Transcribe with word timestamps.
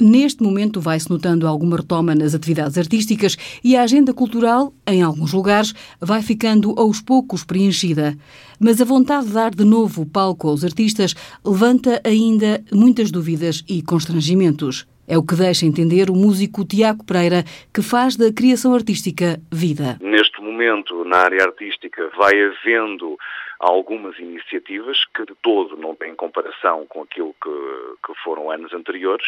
Neste 0.00 0.44
momento 0.44 0.80
vai-se 0.80 1.10
notando 1.10 1.46
alguma 1.46 1.76
retoma 1.76 2.14
nas 2.14 2.32
atividades 2.32 2.78
artísticas 2.78 3.36
e 3.64 3.76
a 3.76 3.82
agenda 3.82 4.14
cultural, 4.14 4.72
em 4.86 5.02
alguns 5.02 5.32
lugares, 5.32 5.74
vai 6.00 6.22
ficando 6.22 6.72
aos 6.78 7.00
poucos 7.00 7.42
preenchida. 7.42 8.16
Mas 8.60 8.80
a 8.80 8.84
vontade 8.84 9.26
de 9.26 9.32
dar 9.32 9.50
de 9.50 9.64
novo 9.64 10.06
palco 10.06 10.48
aos 10.48 10.62
artistas 10.62 11.14
levanta 11.44 12.00
ainda 12.04 12.62
muitas 12.72 13.10
dúvidas 13.10 13.64
e 13.68 13.82
constrangimentos. 13.82 14.86
É 15.08 15.18
o 15.18 15.26
que 15.26 15.34
deixa 15.34 15.66
entender 15.66 16.10
o 16.10 16.14
músico 16.14 16.64
Tiago 16.64 17.04
Pereira, 17.04 17.42
que 17.74 17.82
faz 17.82 18.14
da 18.14 18.32
criação 18.32 18.74
artística 18.74 19.40
vida. 19.50 19.98
Neste 20.00 20.40
momento, 20.40 21.04
na 21.04 21.16
área 21.16 21.42
artística, 21.42 22.08
vai 22.16 22.34
havendo 22.40 23.18
algumas 23.58 24.16
iniciativas 24.18 25.04
que 25.16 25.24
de 25.24 25.34
todo 25.42 25.76
não 25.76 25.94
têm 25.94 26.14
comparação 26.14 26.86
com 26.86 27.02
aquilo 27.02 27.34
que, 27.42 28.06
que 28.06 28.14
foram 28.22 28.50
anos 28.50 28.72
anteriores, 28.72 29.26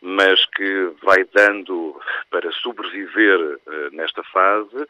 mas 0.00 0.44
que 0.46 0.92
vai 1.02 1.24
dando 1.34 2.00
para 2.30 2.50
sobreviver 2.52 3.38
uh, 3.38 3.60
nesta 3.92 4.22
fase, 4.24 4.86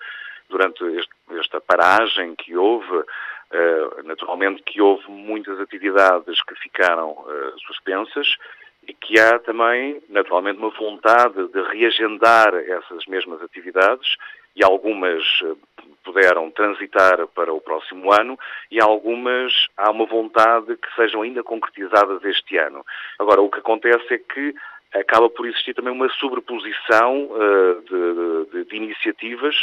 durante 0.49 0.85
este, 0.97 1.13
esta 1.39 1.61
paragem 1.61 2.35
que 2.37 2.57
houve, 2.57 2.97
uh, 2.97 4.03
naturalmente 4.05 4.63
que 4.63 4.81
houve 4.81 5.11
muitas 5.11 5.59
atividades 5.61 6.43
que 6.43 6.55
ficaram 6.57 7.11
uh, 7.11 7.59
suspensas 7.67 8.37
e 8.87 8.95
que 8.95 9.19
há 9.19 9.39
também, 9.39 10.03
naturalmente, 10.09 10.59
uma 10.59 10.71
vontade 10.71 11.49
de 11.49 11.63
reagendar 11.63 12.55
essas 12.55 13.05
mesmas 13.07 13.43
atividades 13.43 14.17
e 14.57 14.65
algumas 14.65 15.23
puderam 16.03 16.51
transitar 16.51 17.27
para 17.29 17.53
o 17.53 17.61
próximo 17.61 18.13
ano 18.13 18.39
e 18.71 18.81
algumas 18.81 19.53
há 19.77 19.91
uma 19.91 20.07
vontade 20.07 20.77
que 20.77 20.95
sejam 20.97 21.23
ainda 21.23 21.43
concretizadas 21.43 22.25
este 22.25 22.57
ano. 22.57 22.85
Agora, 23.19 23.41
o 23.41 23.51
que 23.51 23.59
acontece 23.59 24.15
é 24.15 24.19
que 24.19 24.55
acaba 24.95 25.31
por 25.31 25.47
existir 25.47 25.75
também 25.75 25.93
uma 25.93 26.09
sobreposição 26.11 27.25
uh, 27.25 27.83
de, 27.83 28.51
de, 28.53 28.65
de, 28.65 28.77
iniciativas 28.77 29.55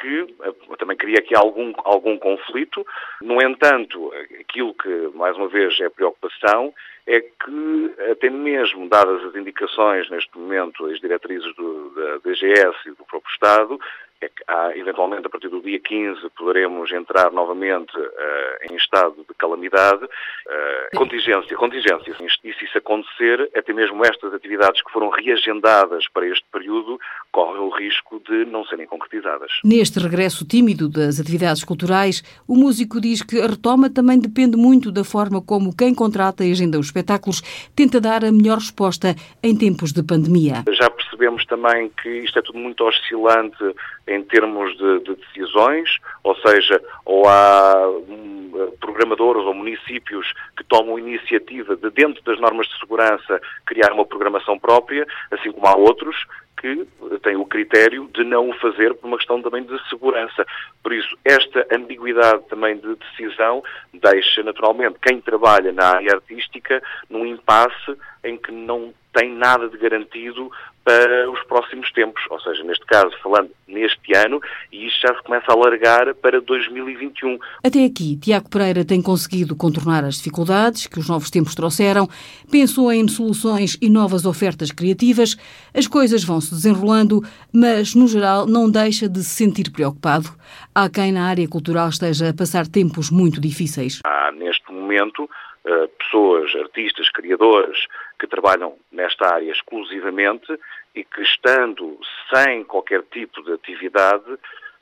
que 0.00 0.22
uh, 0.22 0.76
também 0.78 0.96
cria 0.96 1.18
aqui 1.18 1.34
algum, 1.34 1.72
algum 1.84 2.16
conflito. 2.18 2.86
No 3.20 3.42
entanto, 3.42 4.12
aquilo 4.40 4.74
que, 4.74 5.10
mais 5.14 5.36
uma 5.36 5.48
vez, 5.48 5.78
é 5.80 5.88
preocupação 5.88 6.72
é 7.06 7.20
que, 7.20 7.94
até 8.12 8.30
mesmo 8.30 8.88
dadas 8.88 9.24
as 9.24 9.34
indicações 9.34 10.08
neste 10.10 10.36
momento, 10.38 10.86
as 10.86 11.00
diretrizes 11.00 11.54
do, 11.56 11.90
da 11.90 12.18
DGS 12.18 12.76
e 12.86 12.90
do 12.90 13.04
próprio 13.04 13.32
Estado, 13.32 13.80
é 14.20 14.28
que 14.28 14.42
há, 14.46 14.76
eventualmente, 14.76 15.26
a 15.26 15.30
partir 15.30 15.48
do 15.48 15.62
dia 15.62 15.80
15, 15.80 16.28
poderemos 16.36 16.92
entrar 16.92 17.32
novamente 17.32 17.96
uh, 17.96 18.70
em 18.70 18.76
estado 18.76 19.16
de 19.16 19.34
calamidade. 19.34 20.04
Uh, 20.04 20.96
contingência, 20.96 21.56
contingência. 21.56 22.14
E 22.44 22.52
se 22.52 22.64
isso 22.64 22.78
acontecer, 22.78 23.50
até 23.56 23.72
mesmo 23.72 24.04
estas 24.04 24.34
atividades 24.34 24.82
que 24.82 24.92
foram 24.92 25.08
reagendadas 25.08 26.06
para 26.12 26.26
este 26.26 26.44
período 26.52 26.98
correm 27.32 27.62
o 27.62 27.70
risco 27.70 28.20
de 28.28 28.44
não 28.44 28.64
serem 28.66 28.86
concretizadas. 28.86 29.50
Neste 29.64 29.98
regresso 29.98 30.46
tímido 30.46 30.88
das 30.88 31.18
atividades 31.18 31.64
culturais, 31.64 32.22
o 32.46 32.56
músico 32.56 33.00
diz 33.00 33.22
que 33.22 33.40
a 33.40 33.46
retoma 33.46 33.88
também 33.88 34.18
depende 34.18 34.56
muito 34.56 34.92
da 34.92 35.04
forma 35.04 35.40
como 35.40 35.74
quem 35.74 35.94
contrata 35.94 36.44
e 36.44 36.52
agenda 36.52 36.78
os 36.78 36.86
espetáculos 36.86 37.40
tenta 37.74 38.00
dar 38.00 38.24
a 38.24 38.32
melhor 38.32 38.58
resposta 38.58 39.14
em 39.42 39.56
tempos 39.56 39.92
de 39.92 40.02
pandemia. 40.02 40.64
Já 40.68 40.90
percebemos 41.20 41.44
também 41.44 41.90
que 41.90 42.08
isto 42.08 42.38
é 42.38 42.42
tudo 42.42 42.58
muito 42.58 42.82
oscilante 42.82 43.62
em 44.08 44.22
termos 44.24 44.76
de, 44.78 45.00
de 45.00 45.14
decisões, 45.16 45.98
ou 46.24 46.34
seja, 46.36 46.82
ou 47.04 47.28
há 47.28 47.88
um, 47.88 48.72
programadores 48.80 49.44
ou 49.44 49.52
municípios 49.52 50.32
que 50.56 50.64
tomam 50.64 50.98
iniciativa 50.98 51.76
de, 51.76 51.90
dentro 51.90 52.22
das 52.24 52.40
normas 52.40 52.66
de 52.68 52.78
segurança, 52.78 53.40
criar 53.66 53.92
uma 53.92 54.06
programação 54.06 54.58
própria, 54.58 55.06
assim 55.30 55.52
como 55.52 55.66
há 55.66 55.76
outros 55.76 56.16
que 56.56 56.86
têm 57.22 57.36
o 57.36 57.46
critério 57.46 58.08
de 58.12 58.22
não 58.22 58.50
o 58.50 58.54
fazer 58.54 58.94
por 58.94 59.06
uma 59.06 59.16
questão 59.16 59.40
também 59.40 59.62
de 59.62 59.88
segurança. 59.88 60.46
Por 60.82 60.92
isso, 60.92 61.16
esta 61.24 61.66
ambiguidade 61.72 62.42
também 62.48 62.76
de 62.76 62.96
decisão 62.96 63.62
deixa, 63.94 64.42
naturalmente, 64.42 64.98
quem 65.00 65.20
trabalha 65.20 65.72
na 65.72 65.96
área 65.96 66.14
artística 66.14 66.82
num 67.08 67.24
impasse 67.24 67.96
em 68.22 68.36
que 68.36 68.52
não 68.52 68.92
tem 69.12 69.34
nada 69.34 69.68
de 69.68 69.76
garantido 69.76 70.50
para 70.84 71.30
os 71.30 71.40
próximos 71.44 71.92
tempos, 71.92 72.22
ou 72.30 72.40
seja, 72.40 72.64
neste 72.64 72.84
caso 72.86 73.10
falando 73.22 73.50
neste 73.68 74.16
ano, 74.16 74.40
e 74.72 74.86
isto 74.86 75.06
já 75.06 75.14
se 75.14 75.22
começa 75.22 75.46
a 75.48 75.54
alargar 75.54 76.14
para 76.16 76.40
2021. 76.40 77.38
Até 77.64 77.84
aqui, 77.84 78.16
Tiago 78.16 78.48
Pereira 78.48 78.84
tem 78.84 79.00
conseguido 79.02 79.54
contornar 79.54 80.04
as 80.04 80.16
dificuldades 80.16 80.86
que 80.86 80.98
os 80.98 81.08
novos 81.08 81.30
tempos 81.30 81.54
trouxeram, 81.54 82.08
pensou 82.50 82.90
em 82.90 83.06
soluções 83.06 83.76
e 83.80 83.90
novas 83.90 84.24
ofertas 84.24 84.72
criativas, 84.72 85.36
as 85.74 85.86
coisas 85.86 86.24
vão 86.24 86.40
se 86.40 86.54
desenrolando, 86.54 87.20
mas 87.52 87.94
no 87.94 88.08
geral 88.08 88.46
não 88.46 88.70
deixa 88.70 89.08
de 89.08 89.22
se 89.22 89.36
sentir 89.36 89.70
preocupado. 89.70 90.30
Há 90.74 90.88
quem 90.88 91.12
na 91.12 91.28
área 91.28 91.46
cultural 91.46 91.88
esteja 91.88 92.30
a 92.30 92.34
passar 92.34 92.66
tempos 92.66 93.10
muito 93.10 93.40
difíceis. 93.40 94.00
Há 94.04 94.32
neste 94.32 94.72
momento 94.72 95.28
eh, 95.64 95.88
pessoas, 95.98 96.54
artistas, 96.56 97.10
criadores 97.10 97.78
que 98.20 98.26
trabalham 98.26 98.76
nesta 98.92 99.34
área 99.34 99.50
exclusivamente 99.50 100.46
e 100.94 101.02
que, 101.02 101.22
estando 101.22 101.98
sem 102.32 102.62
qualquer 102.64 103.02
tipo 103.04 103.42
de 103.42 103.52
atividade 103.52 104.38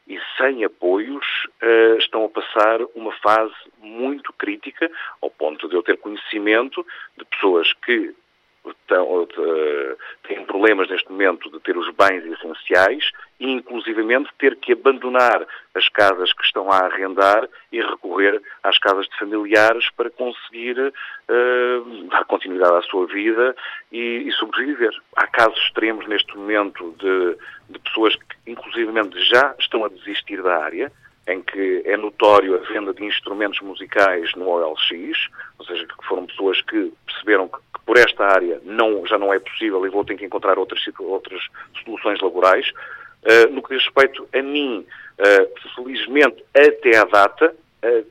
e 0.09 0.19
sem 0.37 0.65
apoios, 0.65 1.25
eh, 1.61 1.97
estão 1.99 2.25
a 2.25 2.29
passar 2.29 2.81
uma 2.97 3.13
fase 3.13 3.55
muito 3.79 4.33
crítica, 4.33 4.91
ao 5.23 5.31
ponto 5.31 5.69
de 5.69 5.77
eu 5.77 5.83
ter 5.83 5.99
conhecimento 5.99 6.85
de 7.17 7.25
pessoas 7.27 7.73
que 7.85 8.13
têm 10.27 10.45
problemas 10.45 10.89
neste 10.89 11.11
momento 11.11 11.51
de 11.51 11.61
ter 11.61 11.77
os 11.77 11.89
bens 11.95 12.25
essenciais 12.25 13.11
e, 13.41 13.51
inclusivamente, 13.51 14.31
ter 14.39 14.57
que 14.57 14.73
abandonar 14.73 15.47
as 15.75 15.89
casas 15.89 16.33
que 16.33 16.45
estão 16.45 16.71
a 16.71 16.79
arrendar 16.79 17.49
e 17.73 17.81
recorrer 17.81 18.41
às 18.63 18.79
casas 18.79 19.07
de 19.09 19.19
familiares 19.19 19.89
para 19.97 20.11
conseguir 20.11 20.79
uh, 20.79 22.09
dar 22.11 22.25
continuidade 22.25 22.77
à 22.77 22.83
sua 22.83 23.07
vida 23.07 23.55
e, 23.93 24.25
e, 24.27 24.33
sobreviver. 24.33 24.93
Há 25.17 25.27
casos 25.27 25.59
extremos 25.59 26.07
neste 26.07 26.37
momento 26.37 26.95
de, 26.99 27.37
de 27.71 27.79
pessoas 27.79 28.17
que, 28.17 28.51
inclusivamente, 28.51 29.19
já 29.25 29.55
estão 29.59 29.85
a 29.85 29.89
desistir 29.89 30.43
da 30.43 30.65
área, 30.65 30.93
em 31.29 31.43
que 31.43 31.83
é 31.85 31.97
notório 31.97 32.55
a 32.55 32.73
venda 32.73 32.93
de 32.93 33.05
instrumentos 33.05 33.61
musicais 33.61 34.35
no 34.35 34.49
OLX, 34.49 35.29
ou 35.59 35.65
seja, 35.67 35.87
que 35.87 36.07
foram 36.07 36.27
pessoas 36.27 36.61
que 36.63 36.93
perceberam 37.07 37.49
que 37.49 37.59
por 37.85 37.97
esta 37.99 38.25
área 38.25 38.61
não, 38.65 39.07
já 39.07 39.19
não 39.19 39.33
é 39.33 39.39
possível 39.39 39.85
e 39.87 39.91
vou 39.91 40.05
ter 40.05 40.17
que 40.17 40.25
encontrar 40.25 40.59
outras, 40.59 40.81
outras 40.99 41.41
soluções 41.85 42.21
laborais. 42.21 42.71
Uh, 43.23 43.53
no 43.53 43.63
que 43.63 43.75
diz 43.75 43.85
respeito 43.85 44.29
a 44.33 44.43
mim, 44.43 44.87
uh, 45.19 45.75
felizmente, 45.75 46.43
até 46.55 46.97
à 46.97 47.05
data, 47.05 47.55
uh, 47.85 48.07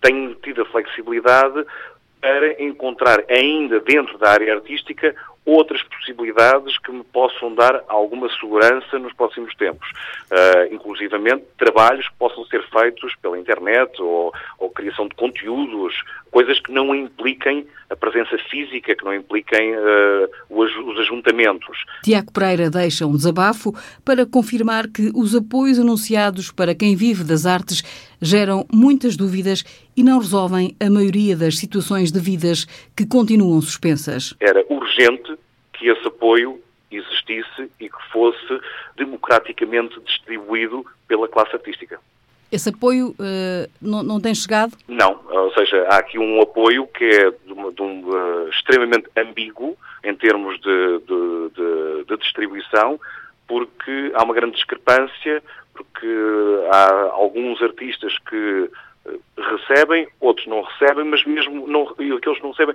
tenho 0.00 0.34
tido 0.36 0.62
a 0.62 0.66
flexibilidade 0.66 1.64
para 2.20 2.62
encontrar 2.62 3.22
ainda 3.28 3.78
dentro 3.80 4.18
da 4.18 4.30
área 4.30 4.54
artística 4.54 5.14
outras 5.46 5.80
possibilidades 5.84 6.76
que 6.78 6.90
me 6.90 7.04
possam 7.04 7.54
dar 7.54 7.84
alguma 7.86 8.28
segurança 8.38 8.98
nos 8.98 9.12
próximos 9.12 9.54
tempos. 9.54 9.88
Uh, 10.30 10.74
inclusivamente 10.74 11.44
trabalhos 11.56 12.08
que 12.08 12.14
possam 12.18 12.44
ser 12.46 12.62
feitos 12.68 13.14
pela 13.22 13.38
internet 13.38 14.02
ou, 14.02 14.32
ou, 14.58 14.68
criação 14.70 15.06
de 15.06 15.14
conteúdos, 15.14 15.94
coisas 16.32 16.58
que 16.58 16.72
não 16.72 16.92
impliquem 16.92 17.66
a 17.88 17.94
presença 17.94 18.36
física, 18.50 18.96
que 18.96 19.04
não 19.04 19.14
impliquem 19.14 19.76
uh, 19.76 20.28
os, 20.50 20.76
os 20.78 20.98
ajuntamentos. 20.98 21.84
Tiago 22.02 22.32
Pereira 22.32 22.68
deixa 22.68 23.06
um 23.06 23.12
desabafo 23.12 23.72
para 24.04 24.26
confirmar 24.26 24.88
que 24.88 25.12
os 25.14 25.36
apoios 25.36 25.78
anunciados 25.78 26.50
para 26.50 26.74
quem 26.74 26.96
vive 26.96 27.22
das 27.22 27.46
artes 27.46 27.82
geram 28.20 28.66
muitas 28.72 29.16
dúvidas 29.16 29.62
e 29.96 30.02
não 30.02 30.18
resolvem 30.18 30.74
a 30.80 30.90
maioria 30.90 31.36
das 31.36 31.58
situações 31.58 32.10
de 32.10 32.18
vidas 32.18 32.66
que 32.96 33.06
continuam 33.06 33.60
suspensas. 33.60 34.34
Era 34.40 34.64
urgente 34.68 35.35
que 35.78 35.88
esse 35.88 36.06
apoio 36.06 36.60
existisse 36.90 37.70
e 37.80 37.88
que 37.88 38.08
fosse 38.12 38.60
democraticamente 38.96 39.98
distribuído 40.00 40.84
pela 41.08 41.28
classe 41.28 41.54
artística. 41.54 41.98
Esse 42.50 42.68
apoio 42.68 43.08
uh, 43.08 43.70
não, 43.82 44.02
não, 44.04 44.20
tem 44.20 44.34
chegado? 44.34 44.76
Não, 44.86 45.20
ou 45.28 45.52
seja, 45.52 45.84
há 45.88 45.98
aqui 45.98 46.16
um 46.16 46.40
apoio 46.40 46.86
que 46.86 47.04
é 47.04 47.30
de, 47.30 47.52
uma, 47.52 47.72
de 47.72 47.82
um, 47.82 48.08
uh, 48.08 48.48
extremamente 48.48 49.08
ambíguo 49.16 49.76
em 50.04 50.14
termos 50.14 50.58
de, 50.60 50.98
de, 51.00 52.04
de, 52.06 52.16
distribuição, 52.18 53.00
porque 53.48 54.12
há 54.14 54.22
uma 54.22 54.34
grande 54.34 54.54
discrepância, 54.54 55.42
porque 55.74 56.06
há 56.70 57.10
alguns 57.10 57.60
artistas 57.60 58.16
que 58.30 58.70
eh, 59.06 59.18
recebem, 59.36 60.08
outros 60.20 60.46
não 60.46 60.62
recebem, 60.62 61.04
mas 61.04 61.24
mesmo 61.24 61.66
não, 61.66 61.82
aqueles 62.16 62.38
que 62.38 62.44
não 62.44 62.52
recebem 62.52 62.74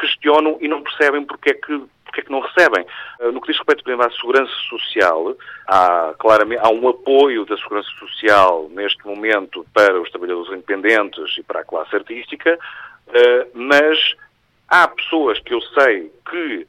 questionam 0.00 0.58
e 0.60 0.66
não 0.66 0.82
percebem 0.82 1.24
porque 1.24 1.50
é 1.50 1.54
que 1.54 1.82
porque 2.12 2.20
é 2.20 2.24
que 2.24 2.30
não 2.30 2.40
recebem? 2.40 2.86
Eh, 3.20 3.30
no 3.30 3.40
que 3.40 3.48
diz 3.48 3.56
respeito, 3.56 3.82
por 3.82 3.90
exemplo, 3.90 4.06
à 4.06 4.10
segurança 4.10 4.52
social, 4.68 5.34
há 5.66 6.14
claramente 6.18 6.60
há 6.62 6.68
um 6.68 6.86
apoio 6.86 7.46
da 7.46 7.56
segurança 7.56 7.88
social 7.98 8.68
neste 8.70 9.04
momento 9.06 9.66
para 9.72 9.98
os 9.98 10.10
trabalhadores 10.10 10.52
independentes 10.52 11.38
e 11.38 11.42
para 11.42 11.60
a 11.60 11.64
classe 11.64 11.96
artística, 11.96 12.58
eh, 13.14 13.46
mas 13.54 13.98
há 14.68 14.86
pessoas 14.88 15.38
que 15.40 15.54
eu 15.54 15.60
sei 15.62 16.12
que 16.30 16.66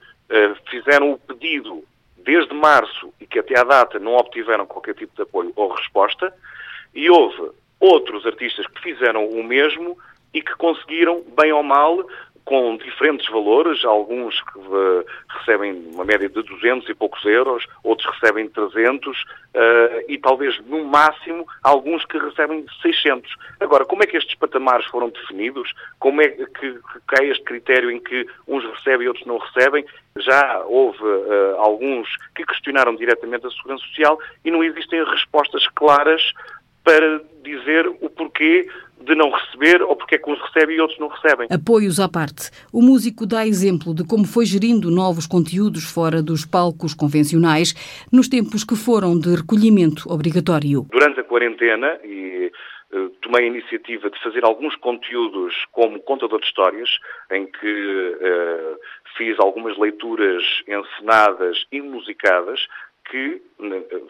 fizeram 0.71 1.11
o 1.11 1.19
pedido 1.19 1.83
desde 2.17 2.53
março 2.55 3.13
e 3.19 3.27
que 3.27 3.37
até 3.37 3.59
à 3.59 3.63
data 3.63 3.99
não 3.99 4.15
obtiveram 4.15 4.65
qualquer 4.65 4.95
tipo 4.95 5.13
de 5.15 5.21
apoio 5.21 5.51
ou 5.55 5.73
resposta, 5.73 6.33
e 6.95 7.07
houve 7.09 7.51
outros 7.79 8.25
artistas 8.25 8.65
que 8.65 8.81
fizeram 8.81 9.27
o 9.27 9.43
mesmo 9.43 9.95
e 10.33 10.41
que 10.41 10.55
conseguiram, 10.55 11.21
bem 11.37 11.51
ou 11.51 11.61
mal, 11.61 12.03
com 12.45 12.75
diferentes 12.77 13.27
valores, 13.29 13.83
alguns 13.85 14.39
que 14.41 14.59
uh, 14.59 15.05
recebem 15.39 15.73
uma 15.93 16.03
média 16.03 16.27
de 16.27 16.41
200 16.41 16.89
e 16.89 16.93
poucos 16.93 17.23
euros, 17.25 17.65
outros 17.83 18.07
recebem 18.13 18.49
300 18.49 19.07
uh, 19.07 19.25
eh, 19.53 20.05
e 20.09 20.17
talvez 20.17 20.59
no 20.65 20.83
máximo 20.83 21.45
alguns 21.63 22.05
que 22.05 22.17
recebem 22.17 22.65
600. 22.81 23.33
Agora, 23.59 23.85
como 23.85 24.03
é 24.03 24.07
que 24.07 24.17
estes 24.17 24.35
patamares 24.35 24.85
foram 24.87 25.09
definidos? 25.09 25.73
Como 25.99 26.21
é 26.21 26.27
que, 26.29 26.45
que, 26.47 27.21
é 27.21 27.25
este 27.25 27.43
critério 27.43 27.89
em 27.89 27.99
que 27.99 28.27
uns 28.47 28.63
recebem 28.65 29.05
e 29.05 29.07
outros 29.07 29.25
não 29.25 29.37
recebem? 29.37 29.85
Já 30.17 30.63
houve 30.65 31.03
uh, 31.03 31.55
alguns 31.57 32.09
que 32.35 32.45
questionaram 32.45 32.95
diretamente 32.95 33.47
a 33.47 33.51
Segurança 33.51 33.83
Social 33.85 34.19
e 34.43 34.51
não 34.51 34.63
existem 34.63 35.03
respostas 35.03 35.65
claras 35.75 36.21
para 36.83 37.21
dizer 37.43 37.87
o 38.01 38.09
porquê 38.09 38.67
de 39.03 39.15
não 39.15 39.29
receber 39.29 39.81
ou 39.81 39.95
porque 39.95 40.15
é 40.15 40.17
que 40.17 40.29
uns 40.29 40.39
recebem 40.41 40.77
e 40.77 40.81
outros 40.81 40.99
não 40.99 41.09
recebem. 41.09 41.47
Apoios 41.51 41.99
à 41.99 42.07
parte. 42.07 42.49
O 42.71 42.81
músico 42.81 43.25
dá 43.25 43.45
exemplo 43.45 43.93
de 43.93 44.05
como 44.05 44.25
foi 44.25 44.45
gerindo 44.45 44.89
novos 44.89 45.27
conteúdos 45.27 45.83
fora 45.83 46.21
dos 46.21 46.45
palcos 46.45 46.93
convencionais 46.93 47.73
nos 48.11 48.29
tempos 48.29 48.63
que 48.63 48.75
foram 48.75 49.19
de 49.19 49.35
recolhimento 49.35 50.09
obrigatório. 50.11 50.87
Durante 50.89 51.19
a 51.19 51.23
quarentena 51.23 51.99
e 52.03 52.51
eh, 52.93 53.09
tomei 53.21 53.45
a 53.45 53.47
iniciativa 53.47 54.09
de 54.09 54.21
fazer 54.21 54.45
alguns 54.45 54.75
conteúdos 54.75 55.53
como 55.71 55.99
contador 55.99 56.39
de 56.39 56.45
histórias, 56.45 56.89
em 57.31 57.47
que 57.47 57.67
uh, 57.67 58.77
fiz 59.17 59.39
algumas 59.39 59.75
leituras 59.79 60.43
encenadas 60.67 61.65
e 61.71 61.81
musicadas 61.81 62.67
que 63.05 63.41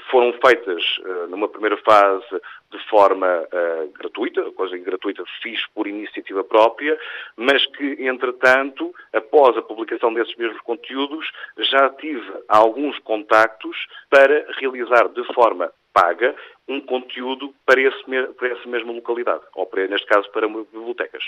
foram 0.10 0.34
feitas 0.34 0.84
uh, 1.00 1.28
numa 1.28 1.48
primeira 1.48 1.78
fase 1.78 2.42
de 2.72 2.90
forma 2.90 3.28
uh, 3.28 3.88
gratuita, 3.94 4.52
coisa 4.52 4.78
gratuita 4.78 5.24
fiz 5.42 5.66
por 5.74 5.88
iniciativa 5.88 6.44
própria, 6.44 6.98
mas 7.36 7.66
que, 7.66 8.06
entretanto, 8.06 8.94
após 9.12 9.58
a 9.58 9.62
publicação 9.62 10.14
desses 10.14 10.36
mesmos 10.36 10.62
conteúdos, 10.62 11.30
já 11.58 11.90
tive 11.90 12.32
alguns 12.48 12.98
contactos 13.00 13.76
para 14.10 14.46
realizar 14.60 15.10
de 15.10 15.24
forma 15.34 15.72
paga 15.94 16.36
um 16.68 16.82
conteúdo 16.82 17.54
para, 17.66 17.80
esse, 17.80 18.04
para 18.38 18.48
essa 18.48 18.68
mesma 18.68 18.92
localidade, 18.92 19.44
ou 19.54 19.66
para, 19.66 19.88
neste 19.88 20.08
caso 20.08 20.28
para 20.32 20.48
bibliotecas. 20.48 21.24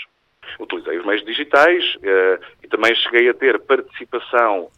Utilizei 0.58 0.98
os 0.98 1.06
meios 1.06 1.24
digitais 1.24 1.94
uh, 1.96 2.44
e 2.62 2.68
também 2.68 2.94
cheguei 2.96 3.28
a 3.28 3.34
ter 3.34 3.58
participação 3.60 4.70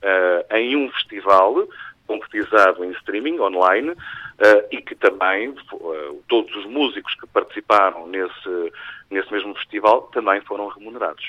em 0.50 0.76
um 0.76 0.90
festival 0.92 1.68
concretizado 2.08 2.82
em 2.84 2.90
streaming 2.92 3.38
online 3.38 3.90
uh, 3.90 3.96
e 4.72 4.80
que 4.82 4.96
também 4.96 5.50
uh, 5.50 6.24
todos 6.26 6.52
os 6.56 6.66
músicos 6.66 7.14
que 7.14 7.26
participaram 7.28 8.08
nesse, 8.08 8.72
nesse 9.10 9.30
mesmo 9.30 9.54
festival 9.54 10.02
também 10.12 10.40
foram 10.40 10.66
remunerados. 10.68 11.24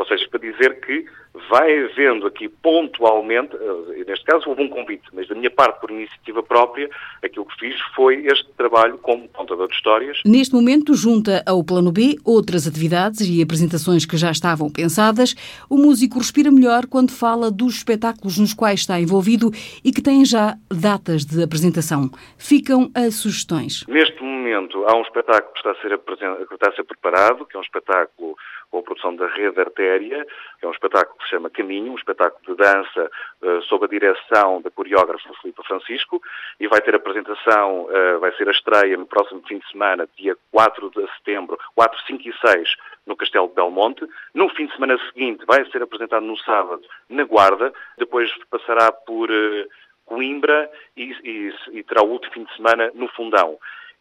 Ou 0.00 0.06
seja, 0.06 0.26
para 0.30 0.40
dizer 0.40 0.80
que 0.80 1.04
vai 1.50 1.84
havendo 1.84 2.26
aqui 2.26 2.48
pontualmente, 2.48 3.54
eh, 3.54 4.04
neste 4.08 4.24
caso 4.24 4.48
houve 4.48 4.62
um 4.62 4.68
convite, 4.68 5.02
mas 5.12 5.28
da 5.28 5.34
minha 5.34 5.50
parte, 5.50 5.78
por 5.78 5.90
iniciativa 5.90 6.42
própria, 6.42 6.88
aquilo 7.22 7.44
que 7.44 7.54
fiz 7.58 7.78
foi 7.94 8.24
este 8.26 8.48
trabalho 8.56 8.96
como 8.96 9.28
contador 9.28 9.68
de 9.68 9.74
histórias. 9.74 10.18
Neste 10.24 10.54
momento, 10.54 10.94
junta 10.94 11.42
ao 11.46 11.62
Plano 11.62 11.92
B 11.92 12.16
outras 12.24 12.66
atividades 12.66 13.20
e 13.20 13.42
apresentações 13.42 14.06
que 14.06 14.16
já 14.16 14.30
estavam 14.30 14.70
pensadas, 14.70 15.34
o 15.68 15.76
músico 15.76 16.18
respira 16.18 16.50
melhor 16.50 16.86
quando 16.86 17.12
fala 17.12 17.50
dos 17.50 17.74
espetáculos 17.74 18.38
nos 18.38 18.54
quais 18.54 18.80
está 18.80 18.98
envolvido 18.98 19.50
e 19.84 19.92
que 19.92 20.00
têm 20.00 20.24
já 20.24 20.56
datas 20.70 21.26
de 21.26 21.42
apresentação. 21.42 22.10
Ficam 22.38 22.90
as 22.94 23.16
sugestões. 23.16 23.84
Neste 23.86 24.19
momento, 24.60 24.84
há 24.86 24.96
um 24.96 25.02
espetáculo 25.02 25.52
que 25.52 25.58
está 25.58 25.70
a 25.70 25.74
ser, 25.76 25.98
que 25.98 26.54
está 26.54 26.68
a 26.68 26.74
ser 26.74 26.84
preparado, 26.84 27.46
que 27.46 27.56
é 27.56 27.58
um 27.58 27.62
espetáculo 27.62 28.36
com 28.70 28.78
a 28.78 28.82
produção 28.82 29.14
da 29.16 29.26
Rede 29.26 29.60
Artéria, 29.60 30.26
que 30.58 30.64
é 30.64 30.68
um 30.68 30.72
espetáculo 30.72 31.18
que 31.18 31.24
se 31.24 31.30
chama 31.30 31.50
Caminho, 31.50 31.92
um 31.92 31.96
espetáculo 31.96 32.40
de 32.46 32.62
dança 32.62 33.10
uh, 33.42 33.62
sob 33.62 33.84
a 33.84 33.88
direção 33.88 34.62
da 34.62 34.70
coreógrafa 34.70 35.32
Filipe 35.40 35.66
Francisco, 35.66 36.22
e 36.58 36.68
vai 36.68 36.80
ter 36.80 36.94
apresentação, 36.94 37.86
uh, 37.86 38.20
vai 38.20 38.32
ser 38.36 38.48
a 38.48 38.52
estreia 38.52 38.96
no 38.96 39.06
próximo 39.06 39.42
fim 39.46 39.58
de 39.58 39.68
semana, 39.70 40.08
dia 40.16 40.36
4 40.52 40.90
de 40.90 41.06
setembro, 41.16 41.58
4, 41.74 42.00
5 42.06 42.28
e 42.28 42.48
6, 42.48 42.76
no 43.06 43.16
Castelo 43.16 43.48
de 43.48 43.54
Belmonte. 43.54 44.06
No 44.34 44.48
fim 44.50 44.66
de 44.66 44.74
semana 44.74 44.98
seguinte, 45.12 45.44
vai 45.46 45.64
ser 45.70 45.82
apresentado 45.82 46.24
no 46.24 46.38
sábado, 46.38 46.82
na 47.08 47.24
Guarda, 47.24 47.72
depois 47.98 48.30
passará 48.50 48.92
por 48.92 49.30
uh, 49.30 49.68
Coimbra 50.06 50.70
e, 50.96 51.12
e, 51.24 51.54
e 51.78 51.82
terá 51.84 52.02
o 52.02 52.10
último 52.10 52.32
fim 52.32 52.44
de 52.44 52.56
semana 52.56 52.90
no 52.94 53.08
Fundão. 53.08 53.58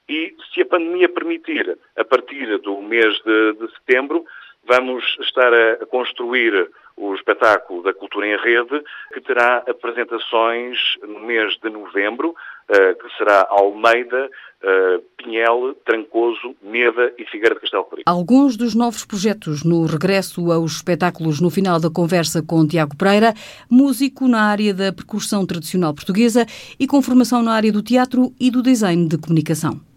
E 0.10 0.36
se 0.52 0.62
a 0.62 0.66
pandemia 0.66 1.08
permitir, 1.08 1.78
a 1.96 2.04
partir 2.04 2.58
do 2.58 2.82
mês 2.82 3.14
de, 3.24 3.54
de 3.54 3.72
setembro, 3.76 4.26
vamos 4.68 5.04
estar 5.22 5.54
a, 5.54 5.86
construir 5.86 6.70
o 6.98 7.14
espetáculo 7.16 7.84
da 7.84 7.94
Cultura 7.94 8.28
em 8.28 8.38
Rede, 8.38 8.84
que 9.14 9.22
terá 9.22 9.64
apresentações 9.70 10.78
no 11.08 11.20
mês 11.20 11.58
de 11.64 11.70
novembro, 11.70 12.30
uh, 12.32 12.96
que 13.02 13.18
será 13.18 13.48
Almeida, 13.50 14.26
uh, 14.26 15.02
Pinhel, 15.16 15.76
Trancoso, 15.86 16.56
Meda 16.62 17.14
e 17.18 17.24
Figueira 17.26 17.56
de 17.56 17.62
Castelo 17.62 17.86
Perico. 17.86 18.10
Alguns 18.10 18.58
dos 18.58 18.76
novos 18.76 19.06
projetos 19.06 19.64
no 19.64 19.86
regresso 19.86 20.52
aos 20.52 20.74
espetáculos 20.74 21.40
no 21.40 21.50
final 21.50 21.80
da 21.80 21.90
conversa 21.90 22.44
com 22.44 22.68
Tiago 22.68 22.98
Pereira, 22.98 23.34
músico 23.70 24.28
na 24.28 24.42
área 24.42 24.74
da 24.74 24.92
percussão 24.92 25.46
tradicional 25.46 25.94
portuguesa 25.94 26.46
e 26.78 26.86
com 26.86 27.02
formação 27.02 27.42
na 27.42 27.54
área 27.54 27.72
do 27.72 27.82
teatro 27.82 28.34
e 28.38 28.52
do 28.52 28.62
design 28.62 29.08
de 29.08 29.18
comunicação. 29.18 29.80